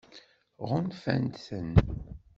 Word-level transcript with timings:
Ɣunfant-ten? 0.69 1.69